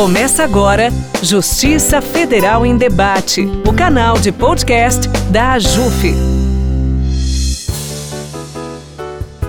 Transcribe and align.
Começa 0.00 0.42
agora 0.42 0.88
Justiça 1.22 2.00
Federal 2.00 2.64
em 2.64 2.74
Debate, 2.74 3.42
o 3.68 3.70
canal 3.70 4.14
de 4.14 4.32
podcast 4.32 5.06
da 5.30 5.52
AJUF. 5.52 6.14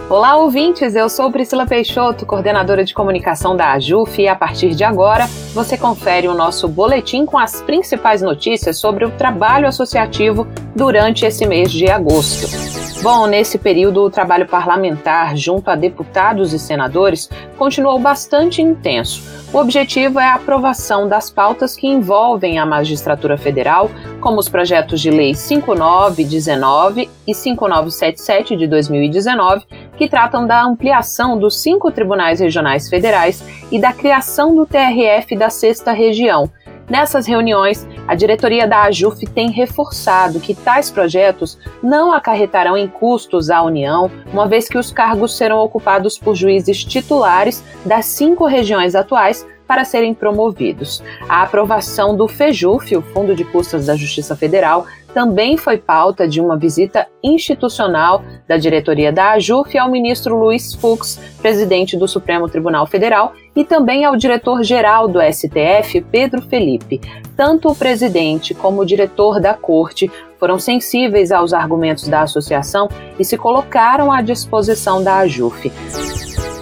Olá, 0.09 0.35
ouvintes! 0.35 0.93
Eu 0.93 1.07
sou 1.07 1.31
Priscila 1.31 1.65
Peixoto, 1.65 2.25
coordenadora 2.25 2.83
de 2.83 2.93
comunicação 2.93 3.55
da 3.55 3.71
AJUF, 3.71 4.23
e 4.23 4.27
a 4.27 4.35
partir 4.35 4.75
de 4.75 4.83
agora 4.83 5.25
você 5.53 5.77
confere 5.77 6.27
o 6.27 6.33
nosso 6.33 6.67
boletim 6.67 7.25
com 7.25 7.39
as 7.39 7.61
principais 7.61 8.21
notícias 8.21 8.77
sobre 8.77 9.05
o 9.05 9.11
trabalho 9.11 9.65
associativo 9.65 10.45
durante 10.75 11.25
esse 11.25 11.47
mês 11.47 11.71
de 11.71 11.89
agosto. 11.89 12.80
Bom, 13.01 13.25
nesse 13.25 13.57
período, 13.57 14.03
o 14.03 14.11
trabalho 14.11 14.45
parlamentar 14.45 15.35
junto 15.35 15.71
a 15.71 15.75
deputados 15.75 16.53
e 16.53 16.59
senadores 16.59 17.27
continuou 17.57 17.97
bastante 17.97 18.61
intenso. 18.61 19.23
O 19.51 19.57
objetivo 19.57 20.19
é 20.19 20.25
a 20.25 20.35
aprovação 20.35 21.09
das 21.09 21.31
pautas 21.31 21.75
que 21.75 21.87
envolvem 21.87 22.59
a 22.59 22.65
magistratura 22.65 23.39
federal, 23.39 23.89
como 24.19 24.39
os 24.39 24.47
projetos 24.47 25.01
de 25.01 25.09
lei 25.09 25.33
5919 25.33 27.09
e 27.27 27.33
5977 27.33 28.55
de 28.55 28.67
2019, 28.67 29.65
que 29.97 30.07
tratam 30.07 30.45
da 30.45 30.63
ampliação 30.63 31.39
dos 31.39 31.59
cinco 31.59 31.91
tribunais 31.91 32.39
regionais 32.39 32.87
federais 32.87 33.43
e 33.71 33.81
da 33.81 33.91
criação 33.91 34.55
do 34.55 34.67
TRF 34.67 35.35
da 35.35 35.49
sexta 35.49 35.91
região, 35.91 36.51
Nessas 36.91 37.25
reuniões, 37.25 37.87
a 38.05 38.13
diretoria 38.15 38.67
da 38.67 38.81
AJUF 38.81 39.25
tem 39.25 39.49
reforçado 39.49 40.41
que 40.41 40.53
tais 40.53 40.91
projetos 40.91 41.57
não 41.81 42.11
acarretarão 42.11 42.75
em 42.75 42.85
custos 42.85 43.49
à 43.49 43.61
União, 43.63 44.11
uma 44.33 44.45
vez 44.45 44.67
que 44.67 44.77
os 44.77 44.91
cargos 44.91 45.37
serão 45.37 45.59
ocupados 45.59 46.17
por 46.17 46.35
juízes 46.35 46.83
titulares 46.83 47.63
das 47.85 48.07
cinco 48.07 48.45
regiões 48.45 48.93
atuais 48.93 49.47
para 49.65 49.85
serem 49.85 50.13
promovidos. 50.13 51.01
A 51.29 51.43
aprovação 51.43 52.13
do 52.13 52.27
FEJUF, 52.27 52.97
o 52.97 53.01
Fundo 53.01 53.33
de 53.33 53.45
Custas 53.45 53.85
da 53.85 53.95
Justiça 53.95 54.35
Federal, 54.35 54.85
também 55.13 55.57
foi 55.57 55.77
pauta 55.77 56.27
de 56.27 56.39
uma 56.41 56.57
visita 56.57 57.07
institucional 57.23 58.23
da 58.47 58.57
diretoria 58.57 59.11
da 59.11 59.31
AJUF 59.31 59.77
ao 59.77 59.89
ministro 59.89 60.37
Luiz 60.37 60.73
Fux, 60.73 61.19
presidente 61.41 61.97
do 61.97 62.07
Supremo 62.07 62.49
Tribunal 62.49 62.87
Federal, 62.87 63.33
e 63.55 63.63
também 63.63 64.05
ao 64.05 64.15
diretor-geral 64.15 65.07
do 65.07 65.19
STF, 65.21 66.01
Pedro 66.11 66.41
Felipe. 66.41 67.01
Tanto 67.35 67.69
o 67.69 67.75
presidente 67.75 68.53
como 68.53 68.81
o 68.81 68.85
diretor 68.85 69.39
da 69.39 69.53
corte 69.53 70.09
foram 70.39 70.57
sensíveis 70.57 71.31
aos 71.31 71.53
argumentos 71.53 72.07
da 72.07 72.21
associação 72.21 72.89
e 73.19 73.25
se 73.25 73.37
colocaram 73.37 74.11
à 74.11 74.21
disposição 74.21 75.03
da 75.03 75.17
AJUF. 75.17 75.71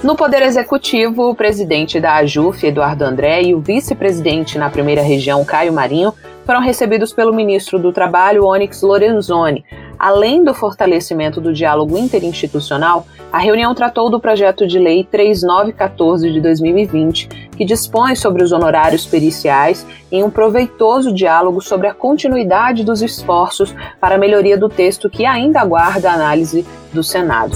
No 0.03 0.16
Poder 0.16 0.42
Executivo, 0.42 1.30
o 1.30 1.36
presidente 1.36 2.00
da 2.00 2.16
AJUF, 2.16 2.66
Eduardo 2.66 3.03
André, 3.03 3.44
e 3.44 3.53
o 3.53 3.59
vice-presidente 3.59 4.58
na 4.58 4.70
primeira 4.70 5.02
região, 5.02 5.44
Caio 5.44 5.73
Marinho, 5.73 6.14
foram 6.50 6.61
recebidos 6.61 7.14
pelo 7.14 7.31
ministro 7.31 7.78
do 7.78 7.94
Trabalho, 7.94 8.44
Onyx 8.44 8.81
Lorenzoni. 8.81 9.64
Além 10.00 10.44
do 10.44 10.52
fortalecimento 10.52 11.39
do 11.39 11.53
diálogo 11.53 11.95
interinstitucional, 11.95 13.05
a 13.31 13.38
reunião 13.38 13.75
tratou 13.75 14.09
do 14.09 14.19
projeto 14.19 14.66
de 14.66 14.80
lei 14.80 15.03
3914 15.03 16.31
de 16.31 16.42
2020, 16.42 17.27
que 17.55 17.64
dispõe 17.64 18.16
sobre 18.16 18.42
os 18.42 18.52
honorários 18.52 19.05
periciais 19.05 19.86
em 20.11 20.23
um 20.23 20.31
proveitoso 20.31 21.14
diálogo 21.14 21.61
sobre 21.61 21.86
a 21.86 21.94
continuidade 21.94 22.83
dos 22.83 23.03
esforços 23.03 23.75
para 24.02 24.16
a 24.16 24.17
melhoria 24.17 24.58
do 24.58 24.67
texto 24.67 25.08
que 25.08 25.27
ainda 25.27 25.61
aguarda 25.61 26.11
análise 26.11 26.66
do 26.92 27.03
Senado. 27.03 27.55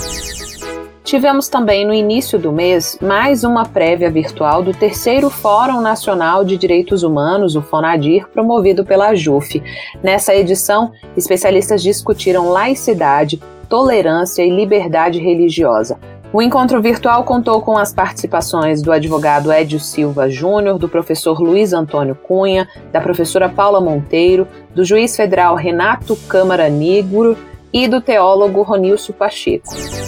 Tivemos 1.14 1.48
também 1.48 1.86
no 1.86 1.94
início 1.94 2.40
do 2.40 2.52
mês 2.52 2.98
mais 3.00 3.44
uma 3.44 3.66
prévia 3.66 4.10
virtual 4.10 4.64
do 4.64 4.74
terceiro 4.74 5.30
Fórum 5.30 5.80
Nacional 5.80 6.44
de 6.44 6.58
Direitos 6.58 7.04
Humanos, 7.04 7.56
o 7.56 7.62
FONADIR, 7.62 8.28
promovido 8.30 8.84
pela 8.84 9.14
JUF. 9.14 9.62
Nessa 10.02 10.34
edição, 10.34 10.92
especialistas 11.16 11.84
discutiram 11.84 12.50
laicidade, 12.50 13.40
tolerância 13.70 14.42
e 14.42 14.50
liberdade 14.50 15.20
religiosa. 15.20 16.00
O 16.34 16.42
encontro 16.42 16.82
virtual 16.82 17.24
contou 17.24 17.62
com 17.62 17.78
as 17.78 17.94
participações 17.94 18.82
do 18.82 18.92
advogado 18.92 19.54
Edio 19.54 19.80
Silva 19.80 20.28
Júnior, 20.32 20.80
do 20.80 20.90
professor 20.90 21.40
Luiz 21.40 21.74
Antônio 21.74 22.16
Cunha, 22.16 22.68
da 22.92 23.00
professora 23.00 23.48
Paula 23.48 23.80
Monteiro, 23.80 24.48
do 24.74 24.84
juiz 24.84 25.16
federal 25.16 25.54
Renato 25.56 26.16
Câmara 26.28 26.68
Nigro 26.70 27.38
e 27.72 27.88
do 27.88 28.02
teólogo 28.02 28.64
Ronilson 28.64 29.14
Pacheco. 29.14 30.03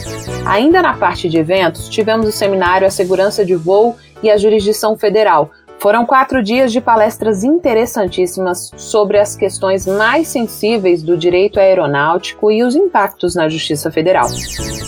Ainda 0.45 0.81
na 0.81 0.93
parte 0.93 1.27
de 1.27 1.37
eventos, 1.37 1.89
tivemos 1.89 2.27
o 2.27 2.31
seminário 2.31 2.85
A 2.85 2.91
Segurança 2.91 3.43
de 3.43 3.55
Voo 3.55 3.97
e 4.21 4.29
a 4.29 4.37
Jurisdição 4.37 4.95
Federal. 4.95 5.49
Foram 5.79 6.05
quatro 6.05 6.41
dias 6.41 6.71
de 6.71 6.79
palestras 6.79 7.43
interessantíssimas 7.43 8.71
sobre 8.77 9.19
as 9.19 9.35
questões 9.35 9.85
mais 9.85 10.27
sensíveis 10.27 11.03
do 11.03 11.17
direito 11.17 11.59
aeronáutico 11.59 12.49
e 12.49 12.63
os 12.63 12.75
impactos 12.75 13.35
na 13.35 13.49
Justiça 13.49 13.91
Federal. 13.91 14.27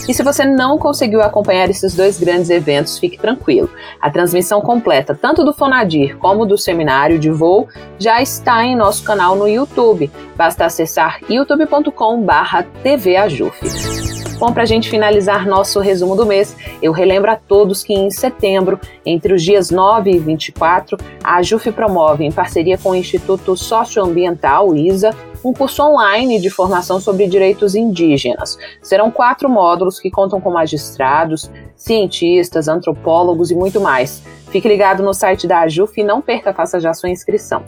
E 0.08 0.14
se 0.14 0.22
você 0.22 0.44
não 0.44 0.78
conseguiu 0.78 1.20
acompanhar 1.20 1.68
esses 1.68 1.94
dois 1.94 2.18
grandes 2.18 2.50
eventos, 2.50 2.98
fique 2.98 3.18
tranquilo. 3.18 3.70
A 4.00 4.10
transmissão 4.10 4.60
completa, 4.60 5.14
tanto 5.14 5.44
do 5.44 5.52
Fonadir 5.52 6.16
como 6.16 6.46
do 6.46 6.56
seminário 6.56 7.18
de 7.18 7.30
voo, 7.30 7.68
já 7.98 8.22
está 8.22 8.64
em 8.64 8.74
nosso 8.74 9.04
canal 9.04 9.36
no 9.36 9.46
YouTube. 9.46 10.10
Basta 10.36 10.64
acessar 10.64 11.20
youtube.com/tvajuf. 11.28 14.07
Bom, 14.38 14.52
para 14.52 14.62
a 14.62 14.66
gente 14.66 14.88
finalizar 14.88 15.48
nosso 15.48 15.80
resumo 15.80 16.14
do 16.14 16.24
mês, 16.24 16.56
eu 16.80 16.92
relembro 16.92 17.28
a 17.28 17.34
todos 17.34 17.82
que 17.82 17.92
em 17.92 18.08
setembro, 18.08 18.78
entre 19.04 19.34
os 19.34 19.42
dias 19.42 19.68
9 19.68 20.12
e 20.12 20.18
24, 20.20 20.96
a 21.24 21.38
AJUF 21.38 21.72
promove, 21.72 22.24
em 22.24 22.30
parceria 22.30 22.78
com 22.78 22.90
o 22.90 22.94
Instituto 22.94 23.56
Socioambiental, 23.56 24.76
ISA, 24.76 25.10
um 25.44 25.52
curso 25.52 25.82
online 25.82 26.40
de 26.40 26.50
formação 26.50 27.00
sobre 27.00 27.26
direitos 27.26 27.74
indígenas. 27.74 28.56
Serão 28.80 29.10
quatro 29.10 29.48
módulos 29.48 29.98
que 29.98 30.10
contam 30.10 30.40
com 30.40 30.52
magistrados, 30.52 31.50
cientistas, 31.74 32.68
antropólogos 32.68 33.50
e 33.50 33.56
muito 33.56 33.80
mais. 33.80 34.22
Fique 34.52 34.68
ligado 34.68 35.02
no 35.02 35.12
site 35.12 35.48
da 35.48 35.62
AJUF 35.62 36.00
e 36.00 36.04
não 36.04 36.22
perca, 36.22 36.54
faça 36.54 36.78
já 36.78 36.94
sua 36.94 37.10
inscrição. 37.10 37.64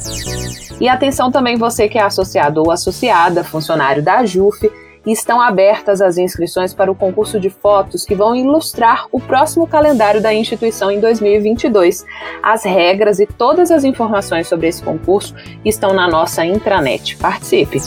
E 0.81 0.89
atenção 0.89 1.33
também 1.33 1.57
você 1.57 1.89
que 1.89 1.99
é 1.99 2.03
associado 2.03 2.63
ou 2.65 2.71
associada, 2.71 3.43
funcionário 3.43 4.03
da 4.03 4.19
AJUF, 4.19 4.71
e 5.07 5.13
estão 5.13 5.41
abertas 5.41 6.01
as 6.01 6.19
inscrições 6.19 6.75
para 6.75 6.91
o 6.91 6.95
concurso 6.95 7.41
de 7.41 7.51
fotos 7.51 8.05
que 8.05 8.15
vão 8.15 8.35
ilustrar 8.35 9.07
o 9.11 9.21
próximo 9.21 9.67
calendário 9.67 10.21
da 10.21 10.33
instituição 10.33 10.91
em 10.91 11.01
2022. 11.01 12.05
As 12.43 12.65
regras 12.65 13.19
e 13.19 13.27
todas 13.27 13.71
as 13.71 13.85
informações 13.85 14.49
sobre 14.49 14.69
esse 14.69 14.83
concurso 14.83 15.35
estão 15.65 15.93
na 15.93 16.09
nossa 16.09 16.45
intranet. 16.45 17.17
Participe! 17.17 17.79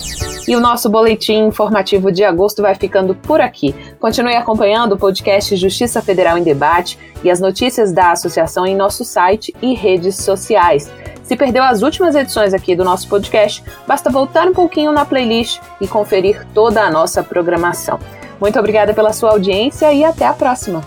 E 0.48 0.56
o 0.56 0.60
nosso 0.60 0.90
boletim 0.90 1.46
informativo 1.46 2.12
de 2.12 2.24
agosto 2.24 2.62
vai 2.62 2.76
ficando 2.76 3.16
por 3.16 3.40
aqui. 3.40 3.74
Continue 4.00 4.36
acompanhando 4.36 4.94
o 4.94 4.98
podcast 4.98 5.56
Justiça 5.56 6.02
Federal 6.02 6.38
em 6.38 6.44
Debate 6.44 7.00
e 7.24 7.32
as 7.32 7.40
notícias 7.40 7.94
da 7.94 8.12
associação 8.12 8.66
em 8.66 8.76
nosso 8.76 9.06
site 9.06 9.54
e 9.62 9.74
redes 9.74 10.18
sociais. 10.18 10.92
Se 11.24 11.36
perdeu 11.36 11.64
as 11.64 11.82
últimas 11.82 12.16
edições 12.16 12.54
aqui 12.54 12.76
do 12.76 12.84
nosso 12.84 13.08
podcast, 13.08 13.64
basta 13.88 14.10
voltar 14.10 14.48
um 14.48 14.54
pouquinho 14.54 14.92
na 14.92 15.06
playlist 15.06 15.60
e 15.80 15.88
conferir 15.88 16.46
toda 16.54 16.82
a 16.82 16.92
nossa 16.92 17.24
programação. 17.24 18.00
Muito 18.40 18.60
obrigada 18.60 18.94
pela 18.94 19.14
sua 19.14 19.32
audiência 19.32 19.92
e 19.94 20.04
até 20.04 20.26
a 20.26 20.34
próxima. 20.34 20.82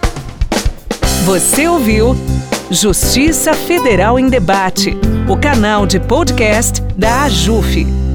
Você 1.24 1.66
ouviu 1.66 2.14
Justiça 2.70 3.54
Federal 3.54 4.18
em 4.18 4.28
Debate, 4.28 4.96
o 5.28 5.36
canal 5.36 5.86
de 5.86 5.98
podcast 5.98 6.82
da 6.96 7.24
AJUF. 7.24 8.05